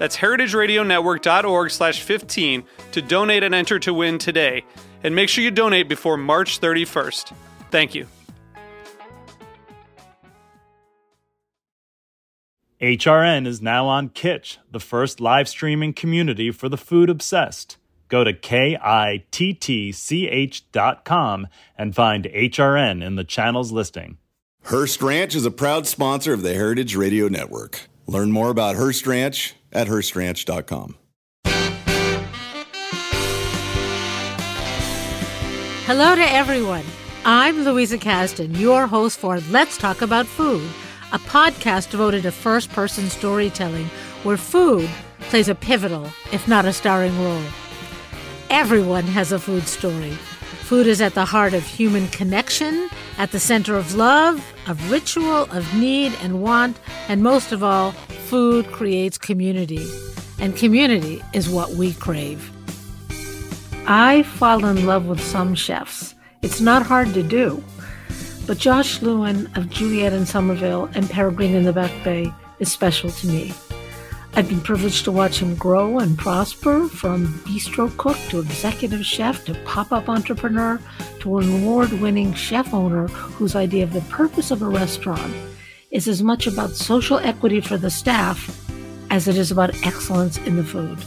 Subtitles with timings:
[0.00, 4.64] That's heritageradionetwork.org slash 15 to donate and enter to win today.
[5.04, 7.34] And make sure you donate before March 31st.
[7.70, 8.06] Thank you.
[12.80, 17.76] HRN is now on Kittch, the first live streaming community for the food obsessed.
[18.08, 18.72] Go to K-I-T-T-C-H
[20.72, 24.16] dot com and find HRN in the channel's listing.
[24.64, 27.82] Hearst Ranch is a proud sponsor of the Heritage Radio Network.
[28.06, 30.96] Learn more about Hearst Ranch at HearstRanch.com.
[35.86, 36.84] Hello to everyone.
[37.24, 40.68] I'm Louisa Kasdon, your host for Let's Talk About Food,
[41.12, 43.86] a podcast devoted to first person storytelling
[44.22, 44.88] where food
[45.22, 47.42] plays a pivotal, if not a starring role.
[48.50, 50.16] Everyone has a food story.
[50.70, 55.50] Food is at the heart of human connection, at the center of love, of ritual,
[55.50, 57.90] of need and want, and most of all,
[58.28, 59.84] food creates community.
[60.38, 62.52] And community is what we crave.
[63.88, 66.14] I fall in love with some chefs.
[66.40, 67.64] It's not hard to do.
[68.46, 73.10] But Josh Lewin of Juliet in Somerville and Peregrine in the Back Bay is special
[73.10, 73.52] to me.
[74.34, 79.44] I've been privileged to watch him grow and prosper from bistro cook to executive chef
[79.46, 80.80] to pop up entrepreneur
[81.20, 85.34] to an award winning chef owner whose idea of the purpose of a restaurant
[85.90, 88.70] is as much about social equity for the staff
[89.10, 90.98] as it is about excellence in the food.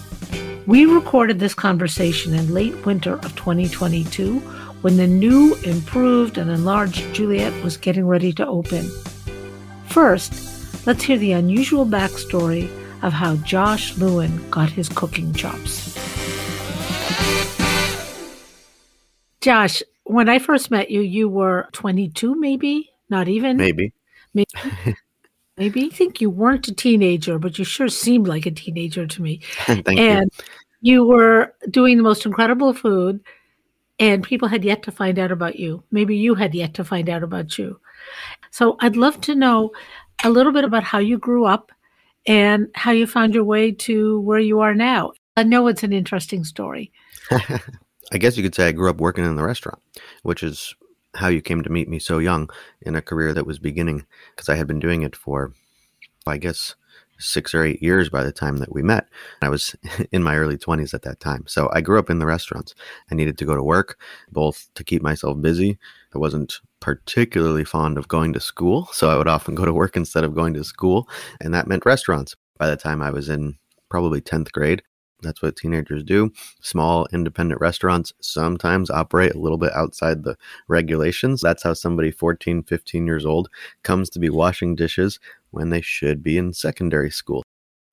[0.67, 4.39] We recorded this conversation in late winter of 2022
[4.81, 8.91] when the new, improved, and enlarged Juliet was getting ready to open.
[9.87, 12.69] First, let's hear the unusual backstory
[13.03, 15.93] of how Josh Lewin got his cooking chops.
[19.41, 22.89] Josh, when I first met you, you were 22, maybe?
[23.09, 23.57] Not even?
[23.57, 23.93] Maybe.
[24.33, 24.49] Maybe.
[25.57, 25.85] maybe.
[25.85, 29.41] I think you weren't a teenager, but you sure seemed like a teenager to me.
[29.65, 30.31] Thank and
[30.81, 30.93] you.
[30.93, 33.19] you were doing the most incredible food,
[33.99, 35.83] and people had yet to find out about you.
[35.91, 37.81] Maybe you had yet to find out about you.
[38.49, 39.71] So I'd love to know
[40.23, 41.72] a little bit about how you grew up
[42.25, 45.13] and how you found your way to where you are now.
[45.35, 46.91] I know it's an interesting story.
[47.31, 49.79] I guess you could say I grew up working in the restaurant,
[50.21, 50.75] which is
[51.15, 52.49] how you came to meet me so young
[52.81, 55.53] in a career that was beginning because I had been doing it for,
[56.27, 56.75] I guess,
[57.19, 59.07] six or eight years by the time that we met.
[59.41, 59.75] I was
[60.11, 61.45] in my early 20s at that time.
[61.47, 62.75] So I grew up in the restaurants.
[63.11, 63.99] I needed to go to work,
[64.31, 65.77] both to keep myself busy.
[66.13, 69.95] I wasn't particularly fond of going to school, so I would often go to work
[69.95, 71.07] instead of going to school,
[71.39, 72.35] and that meant restaurants.
[72.57, 73.55] By the time I was in
[73.89, 74.83] probably 10th grade,
[75.21, 76.33] that's what teenagers do.
[76.61, 80.35] Small independent restaurants sometimes operate a little bit outside the
[80.67, 81.39] regulations.
[81.39, 83.47] That's how somebody 14, 15 years old
[83.83, 85.19] comes to be washing dishes
[85.51, 87.43] when they should be in secondary school.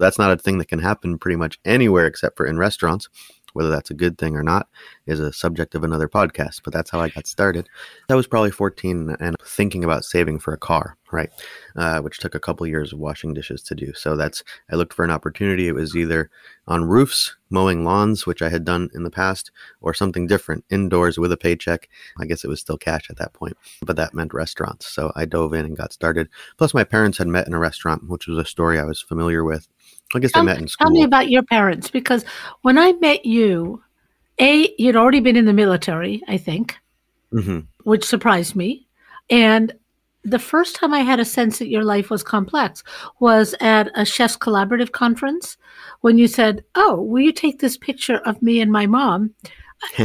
[0.00, 3.08] That's not a thing that can happen pretty much anywhere except for in restaurants.
[3.52, 4.68] Whether that's a good thing or not
[5.06, 7.68] is a subject of another podcast, but that's how I got started.
[8.08, 11.30] I was probably 14 and thinking about saving for a car, right?
[11.76, 13.92] Uh, which took a couple years of washing dishes to do.
[13.94, 15.68] So that's, I looked for an opportunity.
[15.68, 16.30] It was either
[16.66, 19.50] on roofs, mowing lawns, which I had done in the past,
[19.80, 21.88] or something different, indoors with a paycheck.
[22.18, 24.86] I guess it was still cash at that point, but that meant restaurants.
[24.86, 26.28] So I dove in and got started.
[26.56, 29.42] Plus, my parents had met in a restaurant, which was a story I was familiar
[29.42, 29.68] with.
[30.14, 30.86] I guess tell, they met in school.
[30.86, 32.24] Tell me about your parents because
[32.62, 33.82] when I met you,
[34.40, 36.76] A, you'd already been in the military, I think,
[37.32, 37.60] mm-hmm.
[37.84, 38.86] which surprised me.
[39.28, 39.72] And
[40.22, 42.82] the first time I had a sense that your life was complex
[43.20, 45.56] was at a chef's collaborative conference
[46.00, 49.34] when you said, Oh, will you take this picture of me and my mom?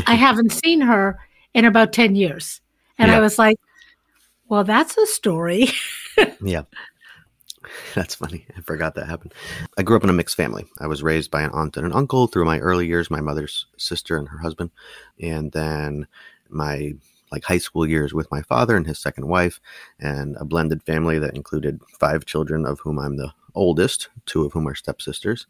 [0.08, 1.20] I haven't seen her
[1.54, 2.62] in about 10 years.
[2.98, 3.18] And Yeah.
[3.18, 3.58] I was like,
[4.48, 5.70] Well, that's a story.
[6.42, 6.62] Yeah.
[7.96, 8.46] That's funny.
[8.58, 9.34] I forgot that happened.
[9.78, 10.66] I grew up in a mixed family.
[10.80, 13.66] I was raised by an aunt and an uncle through my early years, my mother's
[13.78, 14.72] sister and her husband.
[15.22, 16.08] And then
[16.50, 16.94] my
[17.32, 19.60] like high school years with my father and his second wife,
[20.00, 24.54] and a blended family that included five children, of whom I'm the oldest, two of
[24.54, 25.48] whom are stepsisters.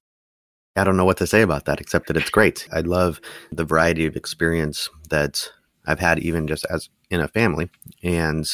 [0.76, 2.68] I don't know what to say about that except that it's great.
[2.72, 3.22] I love
[3.52, 5.50] the variety of experience that
[5.86, 7.70] I've had, even just as in a family.
[8.04, 8.48] And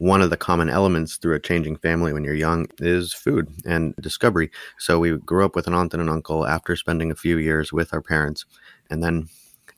[0.00, 3.94] one of the common elements through a changing family when you're young is food and
[4.00, 4.50] discovery.
[4.78, 7.70] So we grew up with an aunt and an uncle after spending a few years
[7.70, 8.46] with our parents
[8.88, 9.28] and then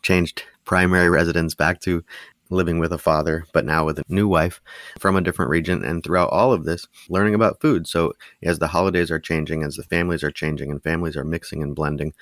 [0.03, 2.05] changed primary residence back to
[2.51, 4.61] living with a father, but now with a new wife
[5.01, 5.85] from a different region.
[5.85, 7.89] And throughout all of this, learning about food.
[7.89, 8.13] So
[8.45, 11.75] as the holidays are changing, as the families are changing, and families are mixing and
[11.75, 12.13] blending,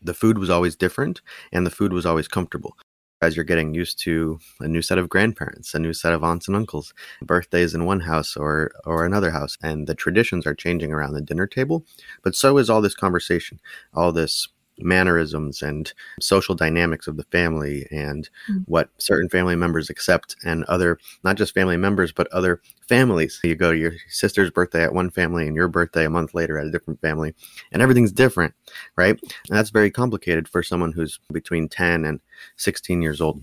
[0.00, 1.20] the food was always different
[1.52, 2.74] and the food was always comfortable.
[3.22, 6.48] As you're getting used to a new set of grandparents, a new set of aunts
[6.48, 10.92] and uncles, birthdays in one house or or another house, and the traditions are changing
[10.92, 11.84] around the dinner table,
[12.22, 13.60] but so is all this conversation,
[13.94, 14.48] all this
[14.82, 18.64] mannerisms and social dynamics of the family and mm.
[18.66, 23.40] what certain family members accept and other not just family members but other families.
[23.42, 26.58] You go to your sister's birthday at one family and your birthday a month later
[26.58, 27.34] at a different family
[27.72, 28.54] and everything's different
[28.96, 29.18] right?
[29.48, 32.20] And that's very complicated for someone who's between 10 and
[32.56, 33.42] 16 years old.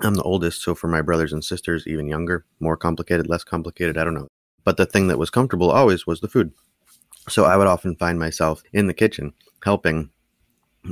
[0.00, 3.96] I'm the oldest so for my brothers and sisters even younger more complicated less complicated
[3.96, 4.28] i don't know.
[4.64, 6.52] But the thing that was comfortable always was the food.
[7.28, 9.32] So i would often find myself in the kitchen
[9.64, 10.10] helping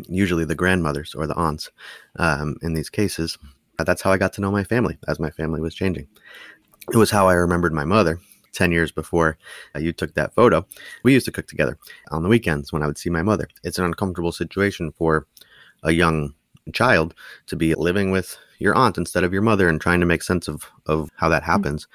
[0.09, 1.71] usually the grandmothers or the aunts
[2.19, 3.39] um, in these cases.
[3.79, 6.07] That's how I got to know my family as my family was changing.
[6.93, 8.21] It was how I remembered my mother
[8.53, 9.37] 10 years before
[9.75, 10.65] uh, you took that photo.
[11.03, 11.79] We used to cook together
[12.11, 13.49] on the weekends when I would see my mother.
[13.65, 15.27] It's an uncomfortable situation for
[15.83, 16.35] a young
[16.73, 17.15] child
[17.47, 20.49] to be living with your aunt instead of your mother and trying to make sense
[20.49, 21.47] of, of how that mm.
[21.47, 21.87] happens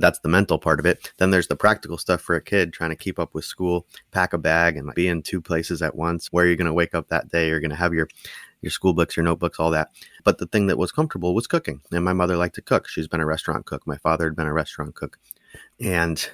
[0.00, 1.12] that's the mental part of it.
[1.18, 4.32] Then there's the practical stuff for a kid trying to keep up with school, pack
[4.32, 6.28] a bag, and be in two places at once.
[6.32, 8.08] Where you're going to wake up that day, you're going to have your
[8.60, 9.90] your school books, your notebooks, all that.
[10.24, 11.80] But the thing that was comfortable was cooking.
[11.92, 12.88] And my mother liked to cook.
[12.88, 13.86] She's been a restaurant cook.
[13.86, 15.18] My father had been a restaurant cook.
[15.80, 16.28] And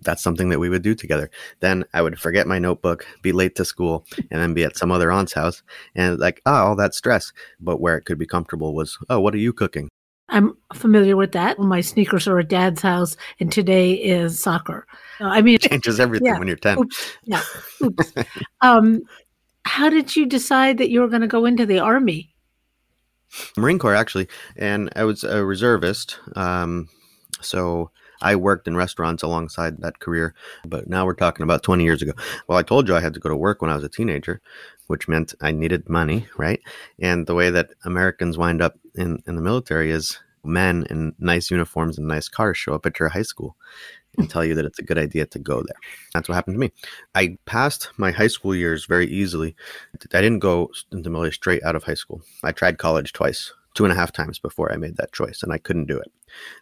[0.00, 1.30] that's something that we would do together.
[1.60, 4.90] Then I would forget my notebook, be late to school, and then be at some
[4.90, 5.62] other aunt's house.
[5.94, 7.32] And like, oh, all that stress.
[7.60, 9.90] But where it could be comfortable was, oh, what are you cooking?
[10.28, 11.58] I'm familiar with that.
[11.58, 14.86] My sneakers are at dad's house, and today is soccer.
[15.20, 16.38] I mean, it changes everything yeah.
[16.38, 16.78] when you're 10.
[16.78, 17.12] Oops.
[17.24, 17.42] Yeah.
[17.82, 18.12] Oops.
[18.60, 19.02] um,
[19.64, 22.34] how did you decide that you were going to go into the Army?
[23.56, 24.28] Marine Corps, actually.
[24.56, 26.18] And I was a reservist.
[26.34, 26.88] Um,
[27.40, 27.90] so
[28.26, 30.34] I worked in restaurants alongside that career.
[30.64, 32.12] But now we're talking about 20 years ago.
[32.46, 34.40] Well, I told you I had to go to work when I was a teenager
[34.86, 36.60] which meant I needed money, right?
[36.98, 41.50] And the way that Americans wind up in, in the military is men in nice
[41.50, 43.56] uniforms and nice cars show up at your high school
[44.16, 45.76] and tell you that it's a good idea to go there.
[46.14, 46.72] That's what happened to me.
[47.14, 49.56] I passed my high school years very easily.
[50.14, 52.22] I didn't go into military straight out of high school.
[52.42, 55.52] I tried college twice, two and a half times before I made that choice, and
[55.52, 56.10] I couldn't do it.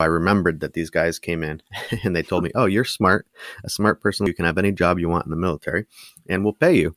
[0.00, 1.62] I remembered that these guys came in
[2.04, 3.26] and they told me, Oh, you're smart,
[3.64, 4.26] a smart person.
[4.26, 5.86] You can have any job you want in the military,
[6.28, 6.94] and we'll pay you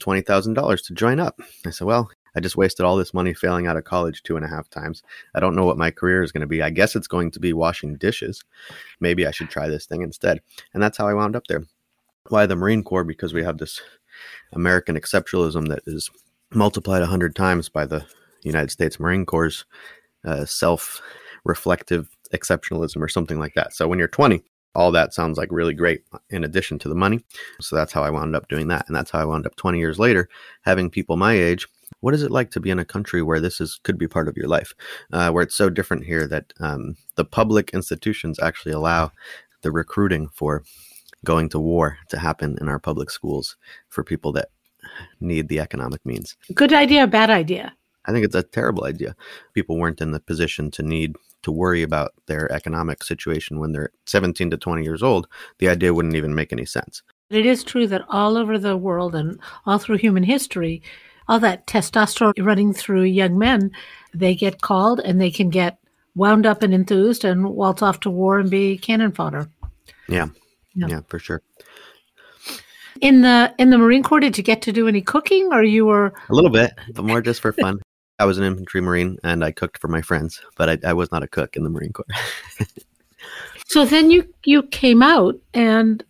[0.00, 1.40] $20,000 to join up.
[1.64, 4.44] I said, well, I just wasted all this money failing out of college two and
[4.44, 5.02] a half times.
[5.34, 6.62] I don't know what my career is going to be.
[6.62, 8.44] I guess it's going to be washing dishes.
[9.00, 10.40] Maybe I should try this thing instead.
[10.74, 11.64] And that's how I wound up there.
[12.28, 13.04] Why the Marine Corps?
[13.04, 13.80] Because we have this
[14.52, 16.10] American exceptionalism that is
[16.52, 18.04] multiplied a hundred times by the
[18.46, 19.64] United States Marine Corps'
[20.24, 21.02] uh, self
[21.44, 23.72] reflective exceptionalism or something like that.
[23.72, 24.42] So when you're 20,
[24.74, 27.24] all that sounds like really great in addition to the money.
[27.60, 28.86] So that's how I wound up doing that.
[28.86, 30.28] And that's how I wound up 20 years later
[30.62, 31.66] having people my age.
[32.00, 34.28] What is it like to be in a country where this is could be part
[34.28, 34.74] of your life,
[35.12, 39.12] uh, where it's so different here that um, the public institutions actually allow
[39.62, 40.62] the recruiting for
[41.24, 43.56] going to war to happen in our public schools
[43.88, 44.48] for people that
[45.20, 46.36] need the economic means.
[46.54, 47.74] Good idea, bad idea.
[48.06, 49.16] I think it's a terrible idea.
[49.54, 53.90] People weren't in the position to need to worry about their economic situation when they're
[54.06, 55.28] 17 to 20 years old.
[55.58, 57.02] The idea wouldn't even make any sense.
[57.30, 60.82] It is true that all over the world and all through human history,
[61.28, 63.72] all that testosterone running through young men,
[64.14, 65.78] they get called and they can get
[66.14, 69.48] wound up and enthused and waltz off to war and be cannon fodder.
[70.08, 70.28] Yeah.
[70.74, 71.42] Yeah, yeah for sure.
[73.00, 75.84] In the in the Marine Corps, did you get to do any cooking, or you
[75.84, 77.80] were a little bit, but more just for fun?
[78.18, 81.12] I was an infantry marine and I cooked for my friends, but I, I was
[81.12, 82.06] not a cook in the Marine Corps.
[83.66, 86.02] so then you you came out and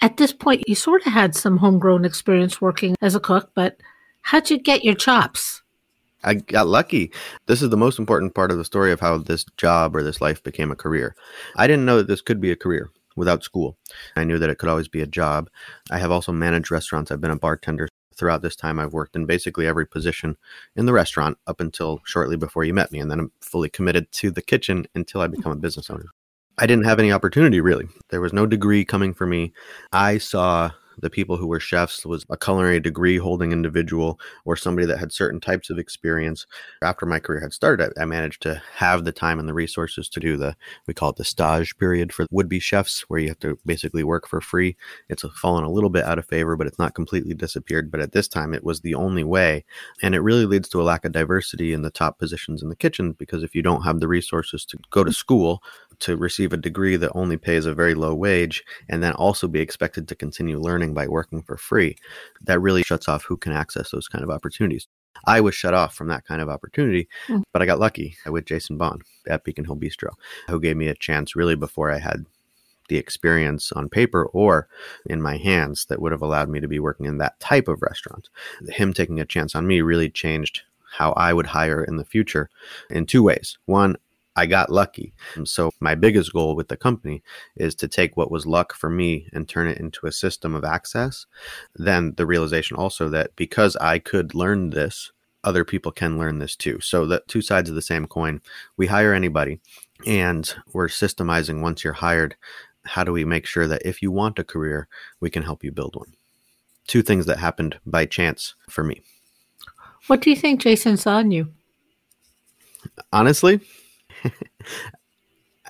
[0.00, 3.78] at this point you sort of had some homegrown experience working as a cook, but
[4.22, 5.62] how'd you get your chops?
[6.24, 7.12] I got lucky.
[7.46, 10.20] This is the most important part of the story of how this job or this
[10.20, 11.14] life became a career.
[11.56, 13.76] I didn't know that this could be a career without school.
[14.16, 15.48] I knew that it could always be a job.
[15.90, 17.10] I have also managed restaurants.
[17.10, 17.88] I've been a bartender
[18.18, 20.36] throughout this time, I've worked in basically every position
[20.76, 22.98] in the restaurant up until shortly before you met me.
[22.98, 25.36] And then I'm fully committed to the kitchen until I hmm.
[25.36, 26.06] become a business owner.
[26.58, 27.86] I didn't have any opportunity really.
[28.10, 29.52] There was no degree coming for me.
[29.92, 34.86] I saw the people who were chefs was a culinary degree holding individual or somebody
[34.86, 36.46] that had certain types of experience.
[36.82, 40.20] After my career had started, I managed to have the time and the resources to
[40.20, 43.38] do the, we call it the stage period for would be chefs, where you have
[43.40, 44.76] to basically work for free.
[45.08, 47.90] It's fallen a little bit out of favor, but it's not completely disappeared.
[47.90, 49.64] But at this time, it was the only way.
[50.02, 52.76] And it really leads to a lack of diversity in the top positions in the
[52.76, 55.62] kitchen because if you don't have the resources to go to school,
[56.00, 59.60] to receive a degree that only pays a very low wage and then also be
[59.60, 61.96] expected to continue learning by working for free,
[62.42, 64.86] that really shuts off who can access those kind of opportunities.
[65.26, 67.42] I was shut off from that kind of opportunity, mm.
[67.52, 70.10] but I got lucky with Jason Bond at Beacon Hill Bistro,
[70.48, 72.24] who gave me a chance really before I had
[72.88, 74.68] the experience on paper or
[75.06, 77.82] in my hands that would have allowed me to be working in that type of
[77.82, 78.28] restaurant.
[78.68, 82.48] Him taking a chance on me really changed how I would hire in the future
[82.88, 83.58] in two ways.
[83.66, 83.96] One,
[84.38, 85.12] I got lucky.
[85.34, 87.24] And so my biggest goal with the company
[87.56, 90.64] is to take what was luck for me and turn it into a system of
[90.64, 91.26] access.
[91.74, 95.10] Then the realization also that because I could learn this,
[95.42, 96.78] other people can learn this too.
[96.80, 98.40] So the two sides of the same coin.
[98.76, 99.58] We hire anybody
[100.06, 102.36] and we're systemizing once you're hired.
[102.84, 104.86] How do we make sure that if you want a career,
[105.18, 106.12] we can help you build one?
[106.86, 109.02] Two things that happened by chance for me.
[110.06, 111.48] What do you think Jason saw in you?
[113.12, 113.60] Honestly,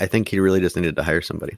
[0.00, 1.56] I think he really just needed to hire somebody.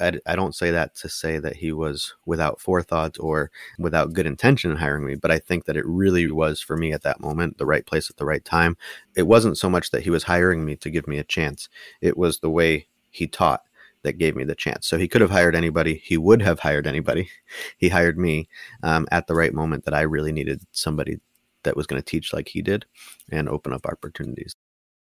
[0.00, 4.26] I, I, don't say that to say that he was without forethought or without good
[4.26, 7.20] intention in hiring me, but I think that it really was for me at that
[7.20, 8.76] moment, the right place at the right time.
[9.16, 11.68] It wasn't so much that he was hiring me to give me a chance,
[12.00, 13.62] it was the way he taught
[14.02, 14.86] that gave me the chance.
[14.86, 16.00] So he could have hired anybody.
[16.02, 17.28] He would have hired anybody.
[17.76, 18.48] He hired me
[18.82, 21.18] um, at the right moment that I really needed somebody
[21.64, 22.86] that was going to teach like he did
[23.30, 24.54] and open up opportunities.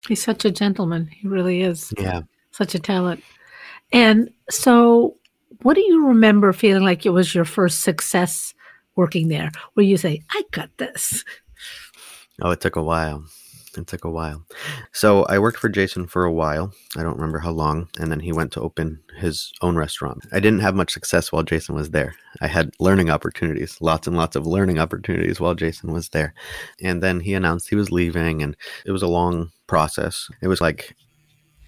[0.07, 1.07] He's such a gentleman.
[1.07, 1.93] He really is.
[1.97, 2.21] Yeah.
[2.51, 3.23] Such a talent.
[3.91, 5.17] And so,
[5.61, 8.53] what do you remember feeling like it was your first success
[8.95, 11.23] working there, where you say, I got this?
[12.41, 13.23] Oh, it took a while.
[13.77, 14.45] It took a while.
[14.91, 16.73] So I worked for Jason for a while.
[16.97, 17.89] I don't remember how long.
[17.99, 20.25] And then he went to open his own restaurant.
[20.31, 22.15] I didn't have much success while Jason was there.
[22.41, 26.33] I had learning opportunities, lots and lots of learning opportunities while Jason was there.
[26.81, 30.27] And then he announced he was leaving, and it was a long process.
[30.41, 30.95] It was like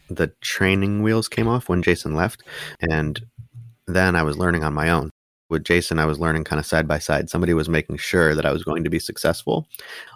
[0.09, 2.43] the training wheels came off when Jason left.
[2.81, 3.21] And
[3.87, 5.09] then I was learning on my own
[5.49, 7.29] with Jason, I was learning kind of side by side.
[7.29, 9.67] Somebody was making sure that I was going to be successful.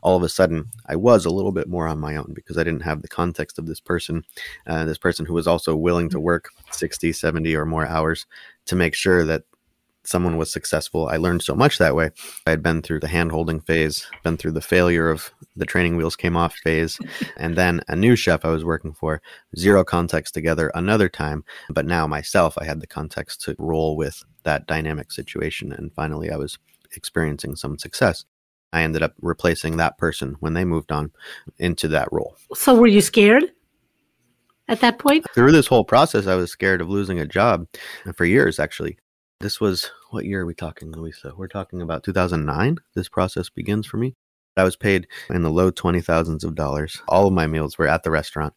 [0.02, 2.64] All of a sudden, I was a little bit more on my own because I
[2.64, 4.24] didn't have the context of this person,
[4.66, 8.26] uh, this person who was also willing to work 60, 70 or more hours
[8.66, 9.44] to make sure that
[10.08, 11.08] someone was successful.
[11.10, 12.12] I learned so much that way.
[12.46, 15.98] I had been through the hand holding phase, been through the failure of the training
[15.98, 16.98] wheels came off phase,
[17.38, 19.22] and then a new chef I was working for,
[19.58, 21.44] zero context together another time.
[21.70, 25.74] But now myself, I had the context to roll with that dynamic situation.
[25.74, 26.58] And finally, I was
[26.94, 28.24] experiencing some success.
[28.72, 31.12] I ended up replacing that person when they moved on
[31.58, 32.38] into that role.
[32.54, 33.44] So, were you scared
[34.68, 35.26] at that point?
[35.34, 37.68] Through this whole process, I was scared of losing a job
[38.16, 38.98] for years, actually.
[39.40, 41.34] This was what year are we talking, Louisa?
[41.36, 42.78] We're talking about 2009.
[42.96, 44.16] This process begins for me.
[44.58, 47.02] I was paid in the low twenty thousands of dollars.
[47.08, 48.54] All of my meals were at the restaurant.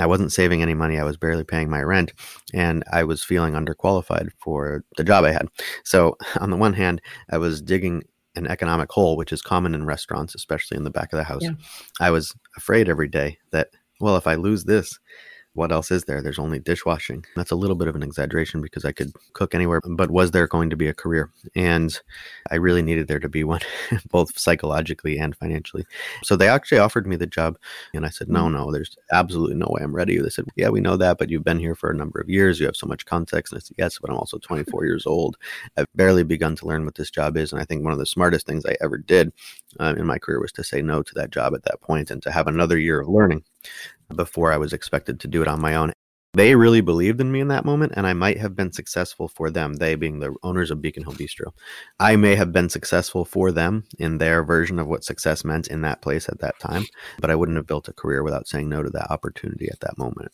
[0.00, 0.98] I wasn't saving any money.
[0.98, 2.12] I was barely paying my rent,
[2.52, 5.46] and I was feeling underqualified for the job I had.
[5.84, 8.02] So, on the one hand, I was digging
[8.34, 11.42] an economic hole, which is common in restaurants, especially in the back of the house.
[11.42, 11.52] Yeah.
[12.00, 13.68] I was afraid every day that,
[14.00, 14.98] well, if I lose this,
[15.54, 16.20] what else is there?
[16.20, 17.24] There's only dishwashing.
[17.36, 20.48] That's a little bit of an exaggeration because I could cook anywhere, but was there
[20.48, 21.30] going to be a career?
[21.54, 21.98] And
[22.50, 23.60] I really needed there to be one,
[24.10, 25.86] both psychologically and financially.
[26.24, 27.56] So they actually offered me the job.
[27.94, 28.52] And I said, no, mm.
[28.52, 30.18] no, there's absolutely no way I'm ready.
[30.18, 32.58] They said, yeah, we know that, but you've been here for a number of years.
[32.58, 33.52] You have so much context.
[33.52, 35.36] And I said, yes, but I'm also 24 years old.
[35.76, 37.52] I've barely begun to learn what this job is.
[37.52, 39.32] And I think one of the smartest things I ever did
[39.78, 42.22] uh, in my career was to say no to that job at that point and
[42.24, 43.44] to have another year of learning
[44.14, 45.92] before I was expected to do it on my own.
[46.34, 49.50] They really believed in me in that moment, and I might have been successful for
[49.50, 51.52] them, they being the owners of Beacon Hill Bistro.
[52.00, 55.82] I may have been successful for them in their version of what success meant in
[55.82, 56.86] that place at that time,
[57.20, 59.96] but I wouldn't have built a career without saying no to that opportunity at that
[59.96, 60.32] moment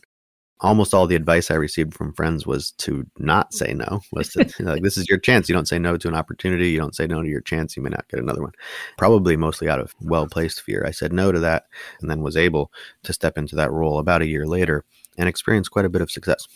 [0.61, 4.00] almost all the advice I received from friends was to not say no.
[4.12, 5.49] Was to like this is your chance.
[5.49, 6.71] You don't say no to an opportunity.
[6.71, 7.76] You don't say no to your chance.
[7.76, 8.52] You may not get another one.
[8.99, 10.85] Probably mostly out of well placed fear.
[10.87, 11.67] I said no to that,
[12.00, 12.73] and then was able
[13.05, 14.85] to step into that role about a year later
[15.19, 16.47] and experience quite a bit of success.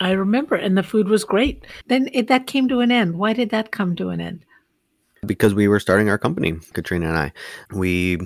[0.00, 1.66] I remember, and the food was great.
[1.86, 3.18] Then it, that came to an end.
[3.18, 4.44] Why did that come to an end?
[5.26, 7.32] because we were starting our company, Katrina and I.
[7.72, 8.18] We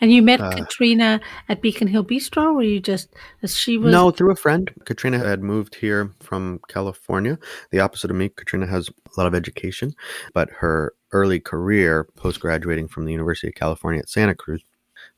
[0.00, 3.92] and you met uh, Katrina at Beacon Hill Bistro, or you just as she was
[3.92, 4.70] no through a friend.
[4.84, 7.38] Katrina had moved here from California.
[7.70, 9.94] The opposite of me, Katrina has a lot of education,
[10.34, 14.62] but her early career, post graduating from the University of California at Santa Cruz,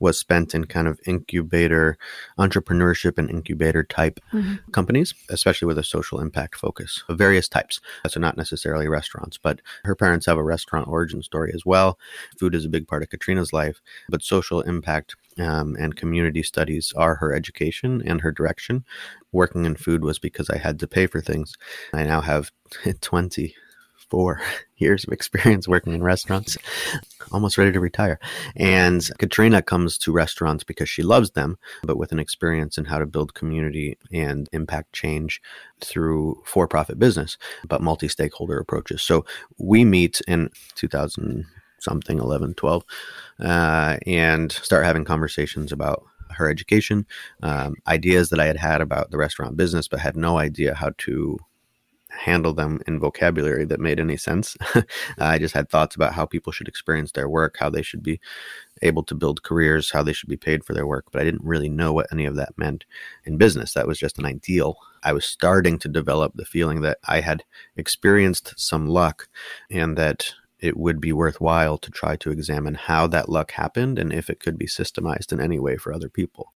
[0.02, 1.97] was spent in kind of incubator
[2.37, 4.56] entrepreneurship and incubator type mm-hmm.
[4.73, 7.80] companies, especially with a social impact focus of various types.
[8.09, 11.99] So, not necessarily restaurants, but her parents have a restaurant origin story as well.
[12.37, 16.92] Food is a big part of Katrina's life, but social impact um, and community studies
[16.97, 18.85] are her education and her direction.
[19.30, 21.54] Working in food was because I had to pay for things.
[21.92, 22.50] I now have
[23.00, 23.54] 20
[24.12, 24.42] four
[24.76, 26.59] years of experience working in restaurants,
[27.33, 28.21] almost ready to retire.
[28.54, 32.99] And Katrina comes to restaurants because she loves them, but with an experience in how
[32.99, 35.40] to build community and impact change
[35.81, 39.00] through for profit business, but multi stakeholder approaches.
[39.00, 39.25] So
[39.57, 41.47] we meet in 2000
[41.81, 42.85] something 11 12
[43.40, 47.04] uh, and start having conversations about her education
[47.42, 50.92] um, ideas that i had had about the restaurant business but had no idea how
[50.97, 51.37] to
[52.12, 54.57] handle them in vocabulary that made any sense.
[55.19, 58.21] I just had thoughts about how people should experience their work, how they should be
[58.83, 61.45] able to build careers, how they should be paid for their work, but I didn't
[61.45, 62.85] really know what any of that meant
[63.25, 63.73] in business.
[63.73, 64.76] That was just an ideal.
[65.02, 67.45] I was starting to develop the feeling that I had
[67.76, 69.28] experienced some luck
[69.71, 74.12] and that it would be worthwhile to try to examine how that luck happened and
[74.12, 76.52] if it could be systemized in any way for other people.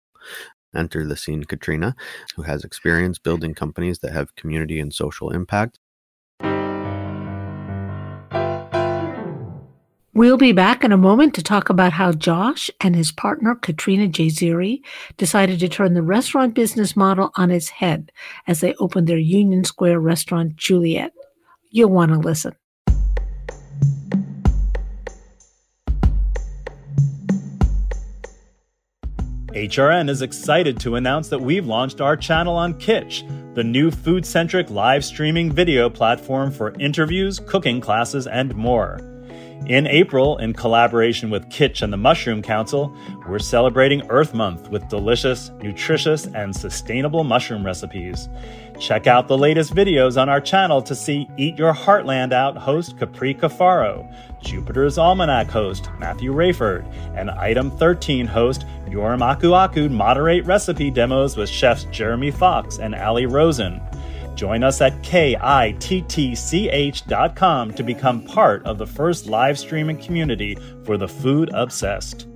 [0.76, 1.96] Enter the scene Katrina,
[2.36, 5.80] who has experience building companies that have community and social impact.
[10.16, 14.08] We'll be back in a moment to talk about how Josh and his partner, Katrina
[14.08, 14.82] Jazayeri,
[15.18, 18.12] decided to turn the restaurant business model on its head
[18.46, 21.14] as they opened their Union Square restaurant, Juliet.
[21.72, 22.54] You'll want to listen.
[29.54, 33.22] HRN is excited to announce that we've launched our channel on Kittch,
[33.54, 39.00] the new food centric live streaming video platform for interviews, cooking classes, and more.
[39.68, 42.98] In April, in collaboration with Kittch and the Mushroom Council,
[43.30, 48.30] we're celebrating Earth Month with delicious, nutritious, and sustainable mushroom recipes.
[48.80, 52.98] Check out the latest videos on our channel to see Eat Your Heartland Out host
[52.98, 60.92] Capri Cafaro, Jupiter's Almanac host Matthew Raiford, and Item 13 host Yoram Aku moderate recipe
[60.92, 63.82] demos with chefs Jeremy Fox and Ali Rosen.
[64.36, 65.84] Join us at kittch.com
[67.74, 72.28] to become part of the first live streaming community for the food obsessed.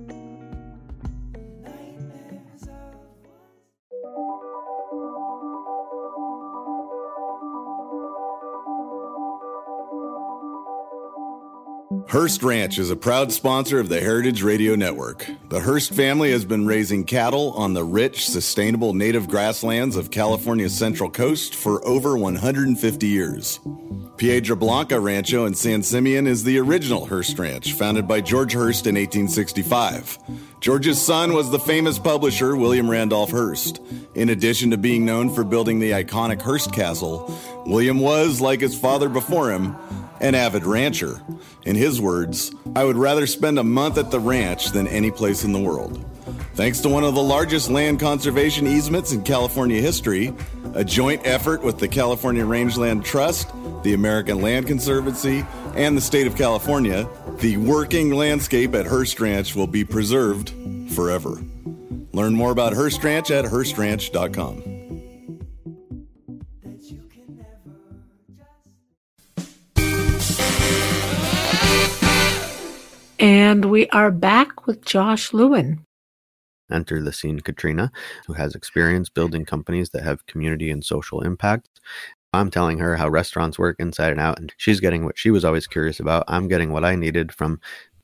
[12.08, 15.26] Hearst Ranch is a proud sponsor of the Heritage Radio Network.
[15.50, 20.74] The Hearst family has been raising cattle on the rich, sustainable native grasslands of California's
[20.74, 23.60] Central Coast for over 150 years.
[24.16, 28.86] Piedra Blanca Rancho in San Simeon is the original Hearst Ranch, founded by George Hearst
[28.86, 30.18] in 1865.
[30.60, 33.80] George's son was the famous publisher William Randolph Hearst.
[34.16, 37.32] In addition to being known for building the iconic Hearst Castle,
[37.64, 39.76] William was, like his father before him,
[40.20, 41.22] an avid rancher.
[41.64, 45.44] In his words, I would rather spend a month at the ranch than any place
[45.44, 46.04] in the world.
[46.58, 50.34] Thanks to one of the largest land conservation easements in California history,
[50.74, 53.48] a joint effort with the California Rangeland Trust,
[53.84, 59.54] the American Land Conservancy, and the state of California, the working landscape at Hearst Ranch
[59.54, 60.52] will be preserved
[60.90, 61.40] forever.
[62.12, 64.64] Learn more about Hearst Ranch at HearstRanch.com.
[73.20, 75.84] And we are back with Josh Lewin.
[76.70, 77.90] Enter the scene Katrina,
[78.26, 81.68] who has experience building companies that have community and social impact.
[82.32, 85.44] I'm telling her how restaurants work inside and out, and she's getting what she was
[85.44, 86.24] always curious about.
[86.28, 87.60] I'm getting what I needed from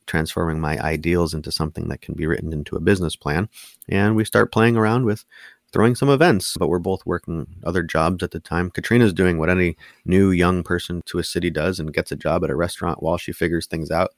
[0.06, 3.48] transforming my ideals into something that can be written into a business plan.
[3.88, 5.24] And we start playing around with
[5.72, 8.70] throwing some events, but we're both working other jobs at the time.
[8.70, 12.44] Katrina's doing what any new young person to a city does and gets a job
[12.44, 14.10] at a restaurant while she figures things out.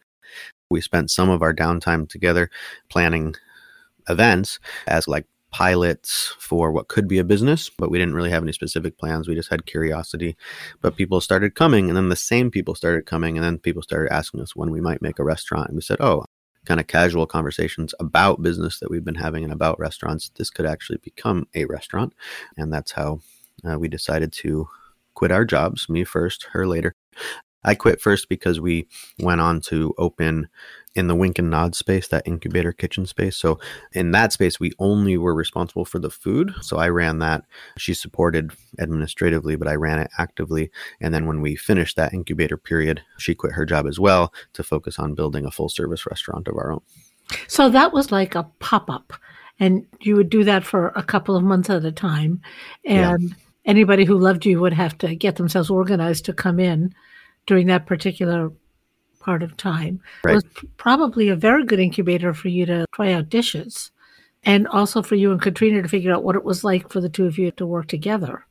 [0.70, 2.50] We spent some of our downtime together
[2.90, 3.37] planning
[4.08, 8.42] events as like pilots for what could be a business, but we didn't really have
[8.42, 9.26] any specific plans.
[9.26, 10.36] We just had curiosity.
[10.82, 14.12] But people started coming, and then the same people started coming, and then people started
[14.12, 15.68] asking us when we might make a restaurant.
[15.68, 16.24] And we said, oh,
[16.66, 20.30] kind of casual conversations about business that we've been having and about restaurants.
[20.36, 22.12] This could actually become a restaurant.
[22.56, 23.20] And that's how
[23.64, 24.68] uh, we decided to
[25.14, 26.94] quit our jobs, me first, her later,
[27.66, 30.48] I quit first because we went on to open
[30.94, 33.37] in the wink and nod space, that incubator kitchen space.
[33.37, 33.61] So
[33.92, 36.55] in that space, we only were responsible for the food.
[36.62, 37.44] So I ran that.
[37.76, 40.70] She supported administratively, but I ran it actively.
[41.00, 44.62] And then when we finished that incubator period, she quit her job as well to
[44.62, 46.81] focus on building a full service restaurant of our own.
[47.46, 49.12] So that was like a pop up,
[49.59, 52.40] and you would do that for a couple of months at a time.
[52.85, 53.35] And yeah.
[53.64, 56.94] anybody who loved you would have to get themselves organized to come in
[57.46, 58.52] during that particular
[59.20, 60.00] part of time.
[60.24, 60.32] Right.
[60.32, 63.90] It was probably a very good incubator for you to try out dishes
[64.44, 67.09] and also for you and Katrina to figure out what it was like for the
[67.09, 68.46] two of you to work together.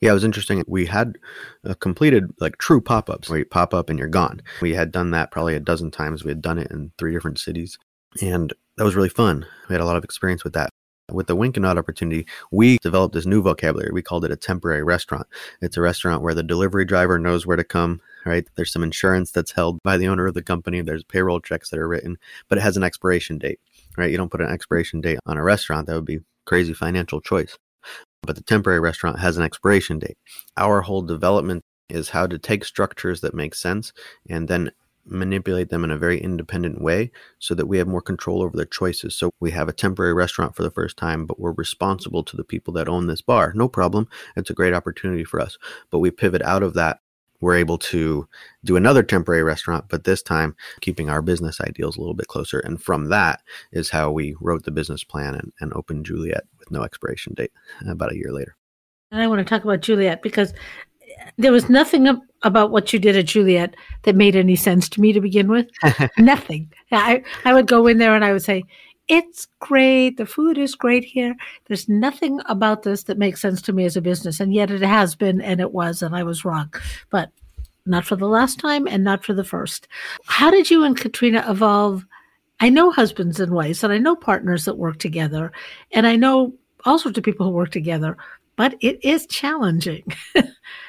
[0.00, 0.62] Yeah, it was interesting.
[0.68, 1.16] We had
[1.64, 4.42] uh, completed like true pop ups where you pop up and you're gone.
[4.60, 6.24] We had done that probably a dozen times.
[6.24, 7.78] We had done it in three different cities.
[8.20, 9.46] And that was really fun.
[9.68, 10.68] We had a lot of experience with that.
[11.10, 13.90] With the Wink and Nod opportunity, we developed this new vocabulary.
[13.92, 15.26] We called it a temporary restaurant.
[15.60, 18.46] It's a restaurant where the delivery driver knows where to come, right?
[18.54, 20.80] There's some insurance that's held by the owner of the company.
[20.80, 23.60] There's payroll checks that are written, but it has an expiration date,
[23.96, 24.10] right?
[24.10, 25.86] You don't put an expiration date on a restaurant.
[25.86, 27.58] That would be crazy financial choice.
[28.22, 30.16] But the temporary restaurant has an expiration date.
[30.56, 33.92] Our whole development is how to take structures that make sense
[34.28, 34.70] and then
[35.06, 38.64] manipulate them in a very independent way so that we have more control over their
[38.64, 39.14] choices.
[39.14, 42.44] So we have a temporary restaurant for the first time, but we're responsible to the
[42.44, 43.52] people that own this bar.
[43.54, 44.08] No problem.
[44.36, 45.58] It's a great opportunity for us.
[45.90, 47.00] But we pivot out of that
[47.44, 48.26] we're able to
[48.64, 52.58] do another temporary restaurant, but this time keeping our business ideals a little bit closer.
[52.60, 56.70] And from that is how we wrote the business plan and, and opened Juliet with
[56.70, 57.52] no expiration date
[57.86, 58.56] uh, about a year later.
[59.10, 60.54] And I want to talk about Juliet because
[61.36, 62.08] there was nothing
[62.44, 65.68] about what you did at Juliet that made any sense to me to begin with.
[66.18, 66.72] nothing.
[66.92, 68.64] I, I would go in there and I would say,
[69.08, 70.16] it's great.
[70.16, 71.34] The food is great here.
[71.66, 74.40] There's nothing about this that makes sense to me as a business.
[74.40, 76.72] And yet it has been, and it was, and I was wrong.
[77.10, 77.30] But
[77.86, 79.88] not for the last time and not for the first.
[80.24, 82.04] How did you and Katrina evolve?
[82.60, 85.52] I know husbands and wives, and I know partners that work together,
[85.92, 88.16] and I know all sorts of people who work together,
[88.56, 90.04] but it is challenging.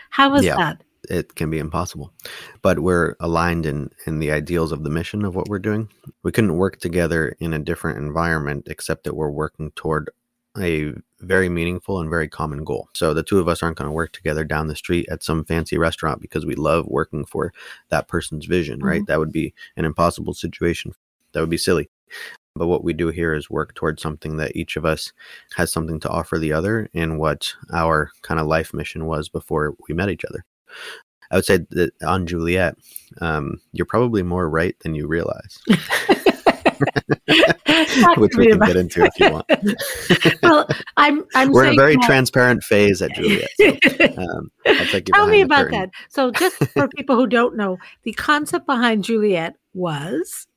[0.09, 0.55] How was yeah.
[0.55, 0.83] that?
[1.09, 2.13] It can be impossible.
[2.61, 5.89] But we're aligned in in the ideals of the mission of what we're doing.
[6.23, 10.09] We couldn't work together in a different environment except that we're working toward
[10.57, 12.89] a very meaningful and very common goal.
[12.93, 15.43] So the two of us aren't going to work together down the street at some
[15.43, 17.53] fancy restaurant because we love working for
[17.89, 19.01] that person's vision, right?
[19.01, 19.05] Mm-hmm.
[19.05, 20.93] That would be an impossible situation.
[21.33, 21.89] That would be silly.
[22.55, 25.11] But what we do here is work towards something that each of us
[25.57, 29.75] has something to offer the other and what our kind of life mission was before
[29.89, 30.45] we met each other.
[31.31, 32.75] I would say that on Juliet,
[33.21, 35.59] um, you're probably more right than you realize.
[38.17, 39.45] Which we can get into if you want.
[40.43, 41.23] well, I'm.
[41.33, 42.03] I'm We're in a very that...
[42.05, 43.49] transparent phase at Juliet.
[43.57, 43.77] So,
[44.17, 44.51] um,
[45.13, 45.79] Tell me about curtain.
[45.79, 45.89] that.
[46.09, 50.47] So, just for people who don't know, the concept behind Juliet was.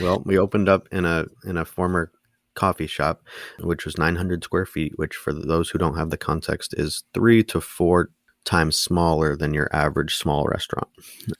[0.00, 2.12] well, we opened up in a in a former
[2.54, 3.22] coffee shop,
[3.60, 7.42] which was 900 square feet, which for those who don't have the context is three
[7.44, 8.10] to four
[8.44, 10.88] times smaller than your average small restaurant.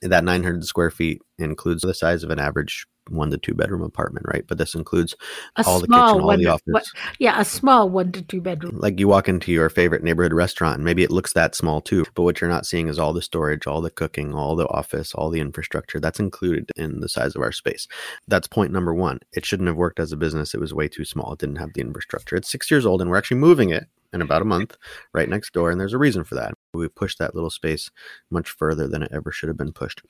[0.02, 4.26] That 900 square feet includes the size of an average one to two bedroom apartment,
[4.32, 4.44] right?
[4.46, 5.14] But this includes
[5.56, 6.62] a all the kitchen, all the office.
[6.66, 6.84] What,
[7.18, 8.78] yeah, a small one to two bedroom.
[8.78, 12.04] Like you walk into your favorite neighborhood restaurant, and maybe it looks that small too.
[12.14, 15.14] But what you're not seeing is all the storage, all the cooking, all the office,
[15.14, 16.00] all the infrastructure.
[16.00, 17.88] That's included in the size of our space.
[18.28, 19.18] That's point number one.
[19.32, 20.54] It shouldn't have worked as a business.
[20.54, 21.32] It was way too small.
[21.32, 22.36] It didn't have the infrastructure.
[22.36, 24.76] It's six years old, and we're actually moving it in about a month
[25.12, 25.70] right next door.
[25.70, 26.54] And there's a reason for that.
[26.72, 27.90] We pushed that little space
[28.30, 30.02] much further than it ever should have been pushed.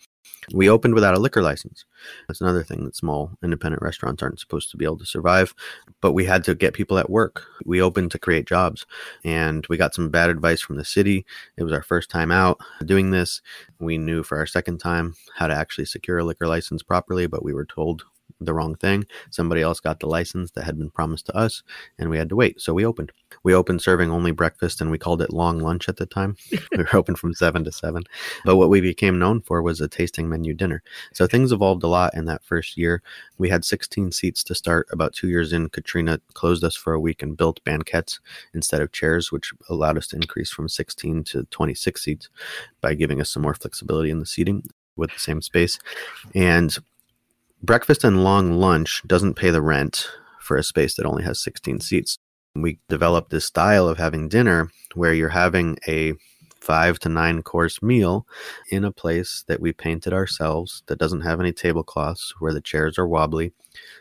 [0.53, 1.85] We opened without a liquor license.
[2.29, 5.55] That's another thing that small independent restaurants aren't supposed to be able to survive.
[6.01, 7.47] But we had to get people at work.
[7.65, 8.87] We opened to create jobs.
[9.25, 11.25] And we got some bad advice from the city.
[11.57, 13.41] It was our first time out doing this.
[13.79, 17.43] We knew for our second time how to actually secure a liquor license properly, but
[17.43, 18.05] we were told
[18.41, 19.07] the wrong thing.
[19.31, 21.63] Somebody else got the license that had been promised to us,
[21.99, 22.61] and we had to wait.
[22.61, 23.13] So we opened.
[23.43, 26.37] We opened serving only breakfast, and we called it long lunch at the time.
[26.51, 28.05] we were open from seven to seven.
[28.45, 30.83] But what we became known for was a tasting menu dinner.
[31.15, 33.03] So things evolved a lot in that first year.
[33.39, 34.89] We had 16 seats to start.
[34.91, 38.21] About two years in, Katrina closed us for a week and built banquettes
[38.55, 42.29] instead of chairs, which allowed us to increase from 16 to 26 seats
[42.81, 44.65] by giving us some more flexibility in the seating
[44.97, 45.79] with the same space.
[46.35, 46.77] And
[47.63, 50.09] breakfast and long lunch doesn't pay the rent
[50.41, 52.19] for a space that only has 16 seats.
[52.55, 56.15] We developed this style of having dinner where you're having a
[56.61, 58.27] five to nine course meal
[58.71, 62.99] in a place that we painted ourselves that doesn't have any tablecloths, where the chairs
[62.99, 63.53] are wobbly,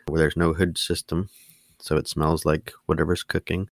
[0.08, 1.30] where there's no hood system,
[1.80, 3.70] so it smells like whatever's cooking.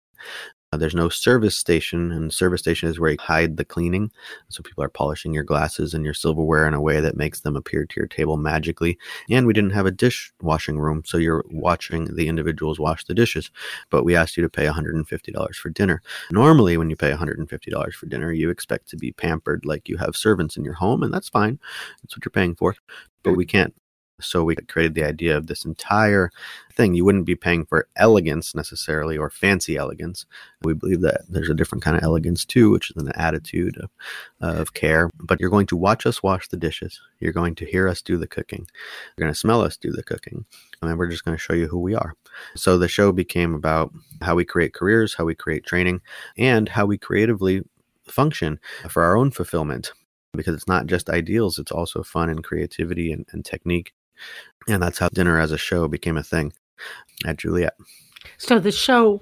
[0.74, 4.10] Uh, there's no service station, and service station is where you hide the cleaning.
[4.48, 7.54] So people are polishing your glasses and your silverware in a way that makes them
[7.54, 8.98] appear to your table magically.
[9.30, 13.52] And we didn't have a dishwashing room, so you're watching the individuals wash the dishes.
[13.88, 16.02] But we asked you to pay $150 for dinner.
[16.32, 20.16] Normally, when you pay $150 for dinner, you expect to be pampered like you have
[20.16, 21.60] servants in your home, and that's fine.
[22.02, 22.74] That's what you're paying for.
[23.22, 23.74] But we can't
[24.20, 26.30] so we created the idea of this entire
[26.72, 26.94] thing.
[26.94, 30.24] You wouldn't be paying for elegance necessarily or fancy elegance.
[30.62, 33.90] We believe that there's a different kind of elegance too, which is an attitude of,
[34.40, 35.10] of care.
[35.18, 37.00] But you're going to watch us wash the dishes.
[37.18, 38.66] You're going to hear us do the cooking.
[39.16, 40.44] You're going to smell us do the cooking.
[40.80, 42.14] And then we're just going to show you who we are.
[42.54, 46.00] So the show became about how we create careers, how we create training,
[46.36, 47.62] and how we creatively
[48.04, 49.92] function for our own fulfillment
[50.36, 53.94] because it's not just ideals, it's also fun and creativity and, and technique
[54.68, 56.52] and that's how dinner as a show became a thing
[57.26, 57.74] at Juliet.
[58.38, 59.20] So the show,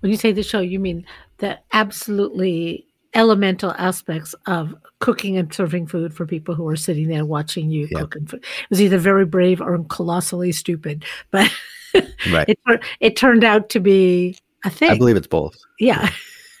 [0.00, 1.06] when you say the show, you mean
[1.38, 7.24] the absolutely elemental aspects of cooking and serving food for people who are sitting there
[7.24, 8.00] watching you yep.
[8.00, 8.44] cook and food.
[8.44, 11.50] It was either very brave or colossally stupid, but
[12.32, 12.48] right.
[12.48, 12.58] it,
[13.00, 14.90] it turned out to be a thing.
[14.90, 15.58] I believe it's both.
[15.78, 16.10] Yeah.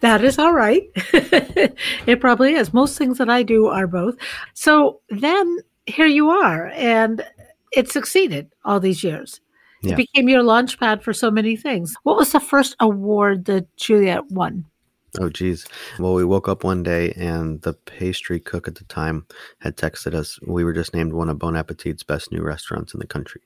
[0.00, 0.82] that is all right.
[2.06, 2.72] it probably is.
[2.72, 4.16] Most things that I do are both.
[4.54, 7.24] So then here you are, and
[7.72, 9.40] it succeeded all these years.
[9.82, 9.92] Yeah.
[9.92, 11.94] It became your launch pad for so many things.
[12.04, 14.64] What was the first award that Juliet won?
[15.20, 15.66] Oh, geez.
[15.98, 19.26] Well, we woke up one day and the pastry cook at the time
[19.60, 20.40] had texted us.
[20.46, 23.42] We were just named one of Bon Appetit's best new restaurants in the country.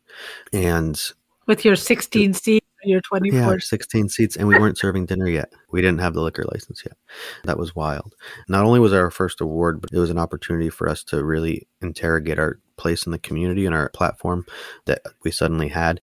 [0.52, 0.98] And
[1.46, 5.52] with your 16 seats your 24 yeah 16 seats and we weren't serving dinner yet.
[5.70, 6.96] We didn't have the liquor license yet.
[7.44, 8.14] That was wild.
[8.48, 11.66] Not only was our first award but it was an opportunity for us to really
[11.80, 14.46] interrogate our place in the community and our platform
[14.86, 16.00] that we suddenly had.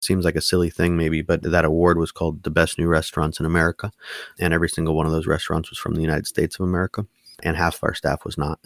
[0.00, 3.40] Seems like a silly thing maybe but that award was called the best new restaurants
[3.40, 3.90] in america
[4.38, 7.06] and every single one of those restaurants was from the united states of america
[7.42, 8.60] and half of our staff was not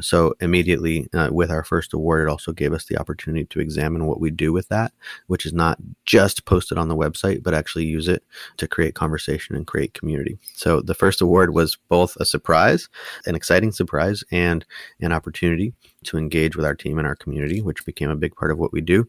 [0.00, 4.06] so immediately uh, with our first award, it also gave us the opportunity to examine
[4.06, 4.92] what we do with that,
[5.26, 8.24] which is not just posted on the website, but actually use it
[8.56, 10.38] to create conversation and create community.
[10.54, 12.88] So the first award was both a surprise,
[13.26, 14.64] an exciting surprise, and
[15.00, 18.50] an opportunity to engage with our team and our community, which became a big part
[18.50, 19.06] of what we do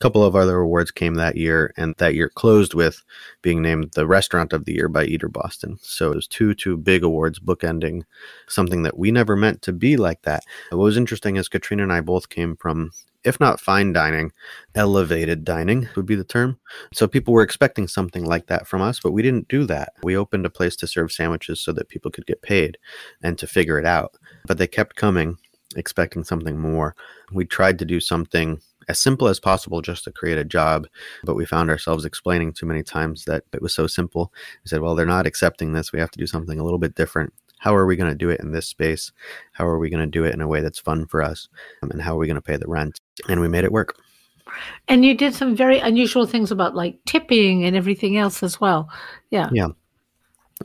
[0.00, 3.02] couple of other awards came that year, and that year closed with
[3.42, 5.78] being named the Restaurant of the Year by Eater Boston.
[5.82, 8.04] So it was two two big awards, bookending
[8.48, 10.44] something that we never meant to be like that.
[10.70, 12.92] What was interesting is Katrina and I both came from,
[13.24, 14.32] if not fine dining,
[14.74, 16.58] elevated dining would be the term.
[16.92, 19.94] So people were expecting something like that from us, but we didn't do that.
[20.02, 22.78] We opened a place to serve sandwiches so that people could get paid
[23.22, 24.14] and to figure it out.
[24.46, 25.38] But they kept coming
[25.76, 26.94] expecting something more.
[27.32, 30.86] We tried to do something as simple as possible just to create a job.
[31.24, 34.32] But we found ourselves explaining too many times that it was so simple.
[34.64, 35.92] We said, well, they're not accepting this.
[35.92, 37.32] We have to do something a little bit different.
[37.58, 39.12] How are we going to do it in this space?
[39.52, 41.48] How are we going to do it in a way that's fun for us?
[41.82, 43.00] Um, and how are we going to pay the rent?
[43.28, 43.96] And we made it work.
[44.86, 48.88] And you did some very unusual things about like tipping and everything else as well.
[49.30, 49.50] Yeah.
[49.52, 49.68] Yeah.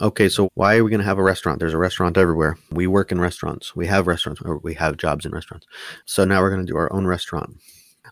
[0.01, 1.59] Okay, so why are we going to have a restaurant?
[1.59, 2.57] There's a restaurant everywhere.
[2.71, 3.75] We work in restaurants.
[3.75, 5.67] We have restaurants, or we have jobs in restaurants.
[6.05, 7.57] So now we're going to do our own restaurant.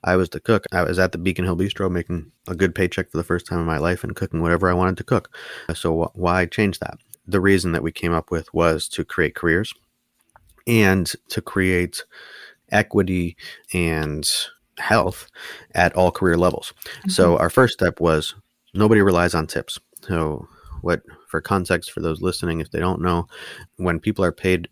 [0.04, 0.66] I was the cook.
[0.72, 3.60] I was at the Beacon Hill Bistro making a good paycheck for the first time
[3.60, 5.36] in my life and cooking whatever I wanted to cook.
[5.74, 6.98] So wh- why change that?
[7.28, 9.74] The reason that we came up with was to create careers
[10.66, 12.04] and to create
[12.72, 13.38] equity
[13.74, 14.30] and
[14.78, 15.30] health
[15.76, 16.74] at all career levels.
[16.84, 17.10] Mm-hmm.
[17.10, 18.34] So our first step was
[18.74, 19.80] nobody relies on tips.
[20.02, 20.48] So
[20.82, 23.28] what for context for those listening if they don't know
[23.78, 24.68] when people are paid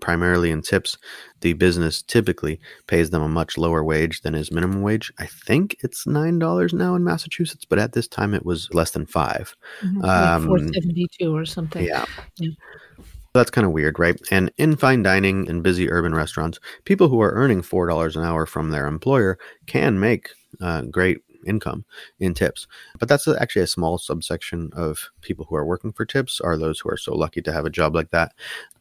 [0.00, 0.98] primarily in tips,
[1.40, 5.12] the business typically pays them a much lower wage than is minimum wage.
[5.18, 8.90] I think it's nine dollars now in Massachusetts, but at this time it was less
[8.90, 10.04] than 5 mm-hmm.
[10.04, 11.84] um, Four seventy two or something.
[11.84, 12.04] Yeah.
[12.36, 12.50] yeah.
[13.32, 14.18] That's kind of weird, right?
[14.30, 18.24] And in fine dining and busy urban restaurants, people who are earning four dollars an
[18.24, 20.30] hour from their employer can make
[20.60, 21.84] uh, great income
[22.18, 22.66] in tips.
[22.98, 26.80] But that's actually a small subsection of people who are working for tips are those
[26.80, 28.32] who are so lucky to have a job like that.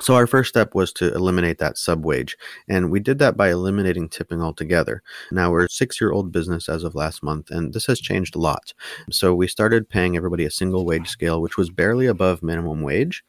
[0.02, 2.38] So our first step was to eliminate that sub wage.
[2.68, 5.02] And we did that by eliminating tipping altogether.
[5.32, 8.36] Now we're a six year old business as of last month, and this has changed
[8.36, 8.74] a lot.
[9.12, 13.24] So we started paying everybody a single wage scale, which was barely above minimum wage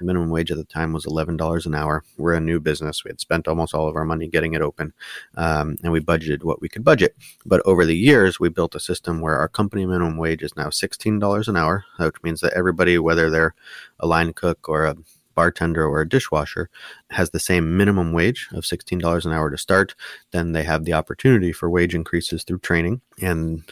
[0.00, 2.04] minimum wage at the time was $11 an hour.
[2.16, 3.04] We're a new business.
[3.04, 4.92] We had spent almost all of our money getting it open,
[5.36, 7.16] um, and we budgeted what we could budget.
[7.46, 10.68] But over the years, we built a system where our company minimum wage is now
[10.68, 13.54] $16 an hour, which means that everybody, whether they're
[14.00, 14.96] a line cook or a
[15.38, 16.68] bartender or a dishwasher
[17.10, 19.94] has the same minimum wage of $16 an hour to start,
[20.32, 23.62] then they have the opportunity for wage increases through training and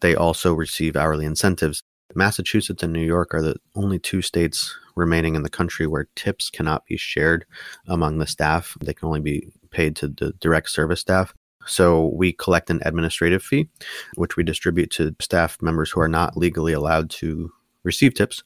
[0.00, 1.82] they also receive hourly incentives.
[2.14, 6.50] Massachusetts and New York are the only two states remaining in the country where tips
[6.50, 7.44] cannot be shared
[7.86, 8.76] among the staff.
[8.80, 11.34] They can only be paid to the direct service staff.
[11.66, 13.68] So we collect an administrative fee,
[14.16, 17.50] which we distribute to staff members who are not legally allowed to
[17.82, 18.42] receive tips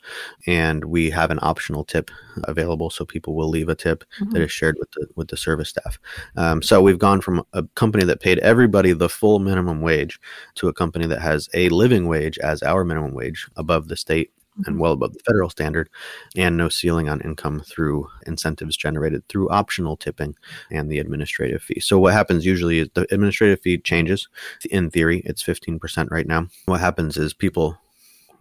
[0.46, 2.10] and we have an optional tip
[2.44, 4.30] available so people will leave a tip mm-hmm.
[4.30, 5.98] that is shared with the with the service staff
[6.36, 10.20] um, so we've gone from a company that paid everybody the full minimum wage
[10.54, 14.30] to a company that has a living wage as our minimum wage above the state
[14.56, 14.78] and mm-hmm.
[14.78, 15.88] well above the federal standard,
[16.36, 20.34] and no ceiling on income through incentives generated through optional tipping
[20.70, 21.80] and the administrative fee.
[21.80, 24.28] So, what happens usually is the administrative fee changes.
[24.70, 26.46] In theory, it's 15% right now.
[26.66, 27.78] What happens is people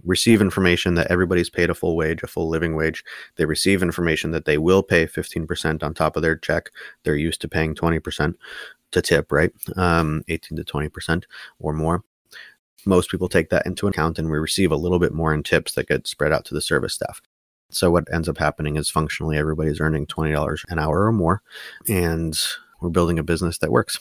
[0.03, 3.03] receive information that everybody's paid a full wage, a full living wage.
[3.35, 6.71] They receive information that they will pay 15% on top of their check.
[7.03, 8.35] They're used to paying 20%
[8.91, 9.51] to tip, right?
[9.75, 11.23] Um, 18 to 20%
[11.59, 12.03] or more
[12.85, 15.73] most people take that into account and we receive a little bit more in tips
[15.73, 17.21] that get spread out to the service staff.
[17.69, 21.41] So what ends up happening is functionally everybody's earning $20 an hour or more
[21.87, 22.37] and
[22.81, 23.99] we're building a business that works.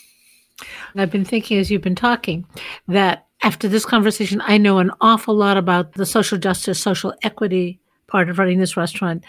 [0.94, 2.44] I've been thinking as you've been talking
[2.88, 7.80] that after this conversation, I know an awful lot about the social justice, social equity
[8.06, 9.24] part of running this restaurant.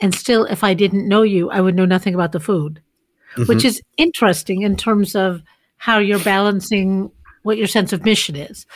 [0.00, 2.80] And still, if I didn't know you, I would know nothing about the food,
[3.34, 3.44] mm-hmm.
[3.46, 5.42] which is interesting in terms of
[5.76, 7.10] how you're balancing
[7.42, 8.66] what your sense of mission is.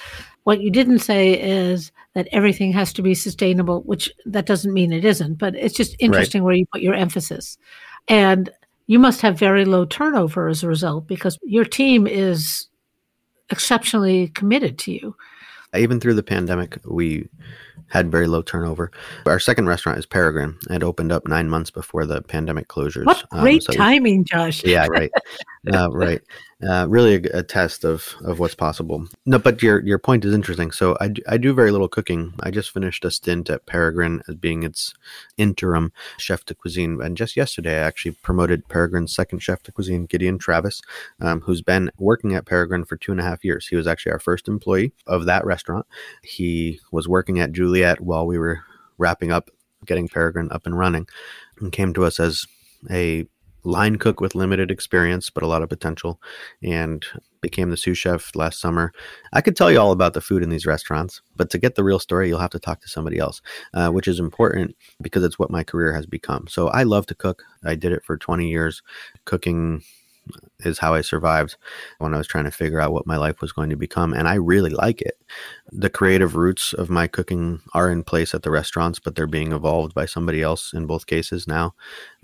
[0.45, 4.93] What you didn't say is that everything has to be sustainable, which that doesn't mean
[4.93, 6.47] it isn't, but it's just interesting right.
[6.47, 7.57] where you put your emphasis.
[8.09, 8.51] And
[8.89, 12.67] you must have very low turnover as a result because your team is
[13.53, 15.15] exceptionally committed to you.
[15.77, 17.29] Even through the pandemic, we
[17.89, 18.91] had very low turnover.
[19.27, 20.59] Our second restaurant is Peregrine.
[20.71, 23.05] It opened up nine months before the pandemic closures.
[23.05, 24.65] What um, great um, so timing, Josh!
[24.65, 25.11] yeah, right,
[25.73, 26.23] uh, right.
[26.65, 29.05] Uh, really a, a, test of of what's possible.
[29.27, 30.71] No, but your your point is interesting.
[30.71, 32.35] So I, I do very little cooking.
[32.39, 34.95] I just finished a stint at Peregrine as being its
[35.37, 40.07] interim chef de cuisine, and just yesterday I actually promoted Peregrine's second chef de cuisine,
[40.07, 40.83] Gideon Travis,
[41.21, 43.67] um, who's been working at Peregrine for two and a half years.
[43.67, 45.85] He was actually our first employee of that restaurant.
[46.23, 48.61] He was working at Juliet while we were
[48.99, 49.49] wrapping up
[49.87, 51.09] getting Peregrine up and running,
[51.59, 52.47] and came to us as
[52.91, 53.27] a
[53.65, 56.21] line cook with limited experience but a lot of potential
[56.65, 57.07] and
[57.41, 58.93] became the sous chef last summer.
[59.33, 61.85] I could tell you all about the food in these restaurants but to get the
[61.85, 63.41] real story you'll have to talk to somebody else
[63.75, 66.49] uh, which is important because it's what my career has become.
[66.49, 67.45] So i love to cook.
[67.65, 68.83] I did it for 20 years
[69.25, 69.83] cooking
[70.61, 71.57] is how I survived
[71.99, 74.13] when I was trying to figure out what my life was going to become.
[74.13, 75.19] And I really like it.
[75.71, 79.53] The creative roots of my cooking are in place at the restaurants, but they're being
[79.53, 81.75] evolved by somebody else in both cases now.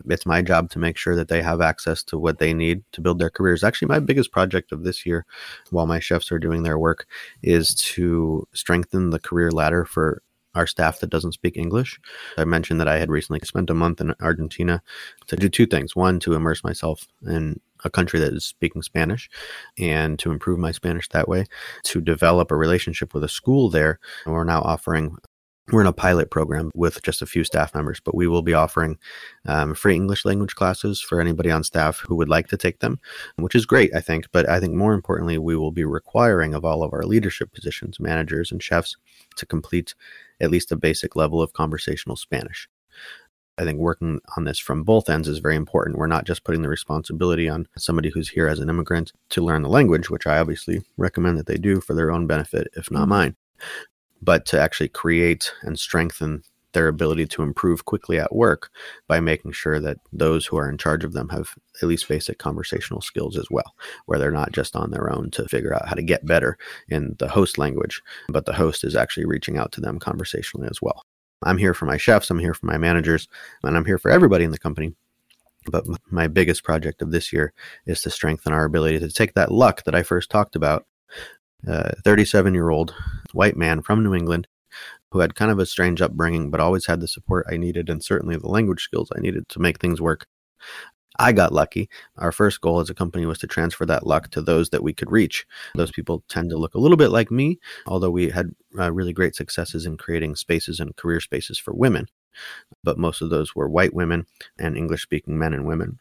[0.09, 3.01] It's my job to make sure that they have access to what they need to
[3.01, 3.65] build their careers.
[3.65, 5.27] Actually, my biggest project of this year,
[5.71, 7.07] while my chefs are doing their work,
[7.43, 10.23] is to strengthen the career ladder for
[10.55, 12.01] our staff that doesn't speak English.
[12.37, 14.83] I mentioned that I had recently spent a month in Argentina
[15.27, 15.95] to do two things.
[15.95, 19.29] One, to immerse myself in a country that is speaking Spanish
[19.79, 21.45] and to improve my Spanish that way,
[21.85, 23.99] to develop a relationship with a school there.
[24.25, 25.17] And we're now offering
[25.71, 28.55] we're in a pilot program with just a few staff members, but we will be
[28.55, 28.99] offering
[29.47, 32.99] um, free English language classes for anybody on staff who would like to take them,
[33.37, 34.27] which is great, I think.
[34.33, 38.01] But I think more importantly, we will be requiring of all of our leadership positions,
[38.01, 38.97] managers, and chefs
[39.37, 39.95] to complete
[40.41, 42.69] at least a basic level of conversational Spanish.
[43.59, 45.99] I think working on this from both ends is very important.
[45.99, 49.63] We're not just putting the responsibility on somebody who's here as an immigrant to learn
[49.63, 53.03] the language, which I obviously recommend that they do for their own benefit, if not
[53.03, 53.11] mm-hmm.
[53.11, 53.37] mine,
[54.23, 56.43] but to actually create and strengthen
[56.73, 58.71] their ability to improve quickly at work
[59.09, 62.39] by making sure that those who are in charge of them have at least basic
[62.39, 63.75] conversational skills as well,
[64.07, 66.57] where they're not just on their own to figure out how to get better
[66.89, 70.81] in the host language, but the host is actually reaching out to them conversationally as
[70.83, 71.05] well.
[71.43, 73.29] I'm here for my chefs, I'm here for my managers,
[73.63, 74.95] and I'm here for everybody in the company.
[75.71, 77.53] But my biggest project of this year
[77.87, 80.87] is to strengthen our ability to take that luck that I first talked about.
[82.05, 82.95] 37 uh, year old
[83.33, 84.47] white man from New England
[85.11, 88.05] who had kind of a strange upbringing, but always had the support I needed and
[88.05, 90.27] certainly the language skills I needed to make things work.
[91.19, 91.89] I got lucky.
[92.17, 94.93] Our first goal as a company was to transfer that luck to those that we
[94.93, 95.47] could reach.
[95.75, 99.13] Those people tend to look a little bit like me, although we had uh, really
[99.13, 102.07] great successes in creating spaces and career spaces for women.
[102.85, 104.27] But most of those were white women
[104.59, 105.99] and English speaking men and women.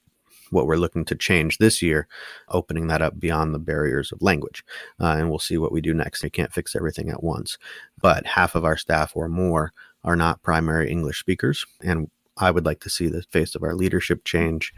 [0.49, 2.07] What we're looking to change this year,
[2.49, 4.63] opening that up beyond the barriers of language.
[4.99, 6.23] Uh, and we'll see what we do next.
[6.23, 7.57] We can't fix everything at once,
[8.01, 9.73] but half of our staff or more
[10.03, 11.65] are not primary English speakers.
[11.83, 14.73] And I would like to see the face of our leadership change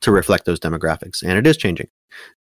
[0.00, 1.22] to reflect those demographics.
[1.22, 1.88] And it is changing.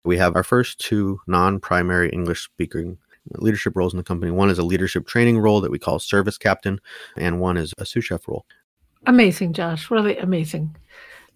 [0.03, 2.97] We have our first two non primary English speaking
[3.37, 4.31] leadership roles in the company.
[4.31, 6.79] One is a leadership training role that we call service captain,
[7.17, 8.45] and one is a sous chef role.
[9.05, 9.89] Amazing, Josh.
[9.91, 10.75] Really amazing.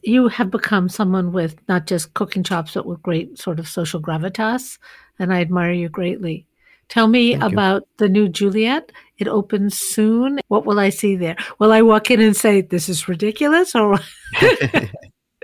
[0.02, 4.02] You have become someone with not just cooking chops, but with great sort of social
[4.02, 4.78] gravitas,
[5.18, 6.46] and I admire you greatly.
[6.90, 7.88] Tell me Thank about you.
[7.98, 8.92] the new Juliet.
[9.18, 10.40] It opens soon.
[10.50, 11.38] What will I see there?
[11.60, 13.76] Will I walk in and say, This is ridiculous?
[13.76, 14.00] Or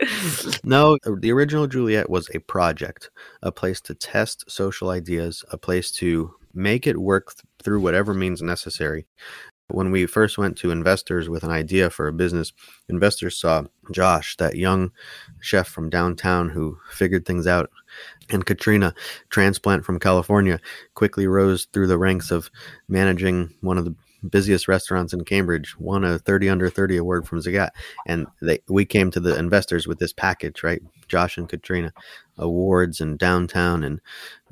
[0.63, 3.09] no, the original Juliet was a project,
[3.41, 8.13] a place to test social ideas, a place to make it work th- through whatever
[8.13, 9.05] means necessary.
[9.67, 12.51] When we first went to investors with an idea for a business,
[12.89, 14.91] investors saw Josh, that young
[15.39, 17.69] chef from downtown who figured things out,
[18.31, 18.93] and Katrina,
[19.29, 20.59] transplant from California,
[20.95, 22.49] quickly rose through the ranks of
[22.87, 23.95] managing one of the
[24.29, 27.71] busiest restaurants in Cambridge, won a 30 under 30 award from Zagat.
[28.05, 30.81] And they, we came to the investors with this package, right?
[31.07, 31.91] Josh and Katrina,
[32.37, 34.01] awards and downtown and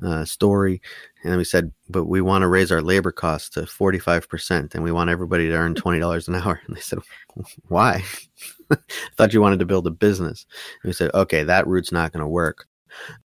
[0.04, 0.82] uh, story.
[1.22, 4.92] And we said, but we want to raise our labor costs to 45% and we
[4.92, 6.60] want everybody to earn $20 an hour.
[6.66, 6.98] And they said,
[7.68, 8.04] why?
[8.70, 8.76] I
[9.16, 10.46] thought you wanted to build a business.
[10.82, 12.66] And we said, okay, that route's not going to work.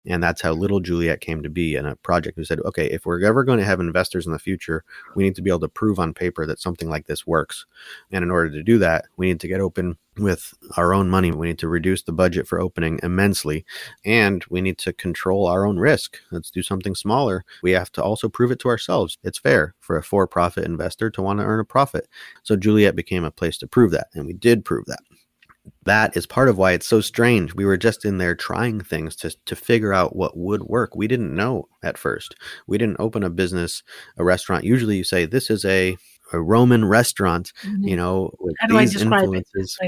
[0.06, 3.06] And that's how Little Juliet came to be in a project who said, okay, if
[3.06, 4.84] we're ever going to have investors in the future,
[5.16, 7.66] we need to be able to prove on paper that something like this works.
[8.12, 11.32] And in order to do that, we need to get open with our own money.
[11.32, 13.66] We need to reduce the budget for opening immensely.
[14.06, 16.20] And we need to control our own risk.
[16.32, 17.44] Let's do something smaller.
[17.64, 19.18] We have to also prove it to ourselves.
[19.24, 22.08] It's fair for a for profit investor to want to earn a profit.
[22.44, 24.08] So Juliet became a place to prove that.
[24.14, 25.02] And we did prove that
[25.86, 27.54] that is part of why it's so strange.
[27.54, 30.96] We were just in there trying things to to figure out what would work.
[30.96, 32.36] We didn't know at first.
[32.68, 33.84] We didn't open a business,
[34.18, 34.64] a restaurant.
[34.64, 35.98] Usually, you say this is a
[36.32, 37.54] a Roman restaurant.
[37.64, 37.88] Mm-hmm.
[37.88, 39.78] You know, with How do these I describe influences.
[39.82, 39.86] It?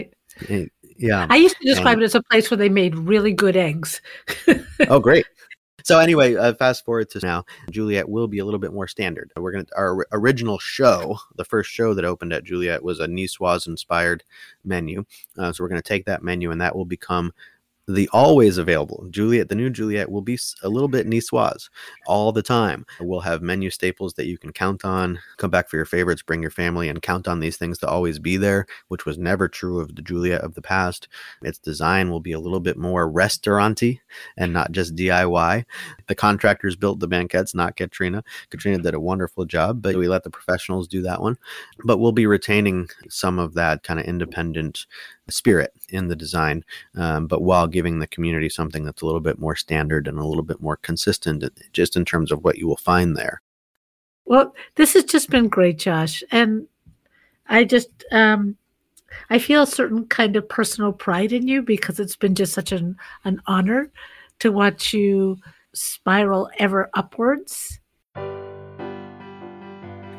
[0.49, 0.71] Right.
[0.97, 3.57] Yeah, I used to describe and, it as a place where they made really good
[3.57, 4.01] eggs.
[4.89, 5.25] oh, great!
[5.85, 7.45] So anyway, uh, fast forward to now.
[7.69, 9.31] Juliet will be a little bit more standard.
[9.35, 13.67] We're gonna our original show, the first show that opened at Juliet was a Niçoise
[13.67, 14.23] inspired
[14.63, 15.05] menu.
[15.37, 17.33] Uh, so we're gonna take that menu and that will become
[17.87, 21.69] the always available Juliet, the new Juliet will be a little bit niçoise
[22.07, 22.85] all the time.
[22.99, 25.19] We'll have menu staples that you can count on.
[25.37, 28.17] Come back for your favorites, bring your family, and count on these things to always
[28.17, 31.07] be there, which was never true of the Juliet of the past.
[31.43, 34.01] Its design will be a little bit more restauranty
[34.37, 35.65] and not just DIY.
[36.07, 38.23] The contractors built the banquettes, not Katrina.
[38.49, 41.37] Katrina did a wonderful job, but we let the professionals do that one.
[41.83, 44.87] But we'll be retaining some of that kind of independent
[45.29, 46.63] spirit in the design,
[46.95, 50.25] um, but while giving the community something that's a little bit more standard and a
[50.25, 53.41] little bit more consistent, uh, just in terms of what you will find there.
[54.25, 56.67] Well, this has just been great, Josh, and
[57.47, 58.57] I just um,
[59.29, 62.71] I feel a certain kind of personal pride in you because it's been just such
[62.71, 63.91] an an honor
[64.39, 65.37] to watch you
[65.73, 67.79] spiral ever upwards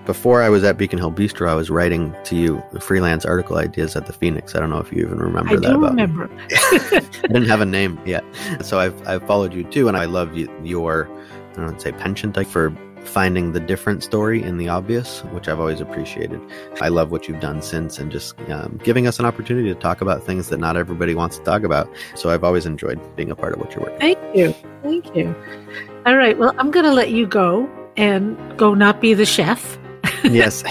[0.06, 3.96] before I was at Beacon Hill Bistro, I was writing to you freelance article ideas
[3.96, 4.54] at the Phoenix.
[4.54, 5.66] I don't know if you even remember I that.
[5.66, 6.30] I do remember.
[6.52, 8.24] I didn't have a name yet,
[8.62, 11.08] so I've I've followed you too, and I love you, your
[11.52, 15.80] I don't say penchant for finding the different story in the obvious, which I've always
[15.80, 16.40] appreciated.
[16.80, 20.00] I love what you've done since, and just um, giving us an opportunity to talk
[20.00, 21.88] about things that not everybody wants to talk about.
[22.14, 23.98] So I've always enjoyed being a part of what you're working.
[23.98, 25.34] Thank you, thank you.
[26.04, 29.78] All right, well, I'm going to let you go and go not be the chef
[30.32, 30.64] yes.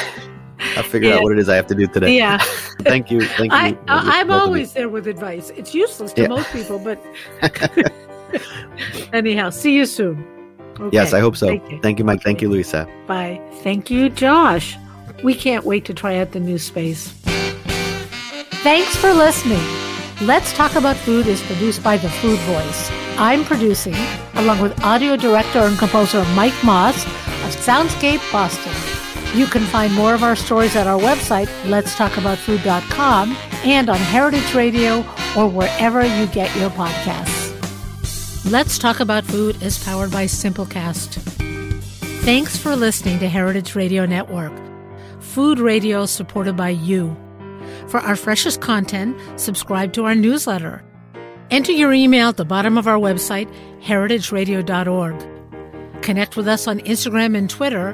[0.78, 1.18] I figured yeah.
[1.18, 2.16] out what it is I have to do today.
[2.16, 2.38] Yeah.
[2.82, 3.22] thank you.
[3.22, 3.58] Thank you.
[3.58, 5.52] I, I, am always there with advice.
[5.52, 6.28] It's useless to yeah.
[6.28, 7.02] most people, but
[9.14, 10.26] anyhow, see you soon.
[10.80, 10.96] Okay.
[10.96, 11.48] Yes, I hope so.
[11.48, 12.18] Thank you, thank you Mike.
[12.18, 12.24] Okay.
[12.24, 12.88] Thank you, Louisa.
[13.08, 13.42] Bye.
[13.64, 14.78] Thank you, Josh.
[15.24, 17.10] We can't wait to try out the new space.
[18.64, 19.64] Thanks for listening.
[20.22, 22.92] Let's Talk About Food is produced by The Food Voice.
[23.18, 23.96] I'm producing,
[24.36, 28.95] along with audio director and composer Mike Moss of Soundscape Boston.
[29.36, 35.00] You can find more of our stories at our website, letstalkaboutfood.com, and on Heritage Radio
[35.36, 37.52] or wherever you get your podcasts.
[38.50, 41.16] Let's Talk About Food is powered by Simplecast.
[42.24, 44.54] Thanks for listening to Heritage Radio Network,
[45.20, 47.14] food radio supported by you.
[47.88, 50.82] For our freshest content, subscribe to our newsletter.
[51.52, 56.02] Enter your email at the bottom of our website, heritageradio.org.
[56.02, 57.94] Connect with us on Instagram and Twitter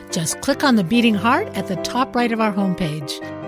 [0.11, 3.40] Just click on the beating heart at the top right of our homepage.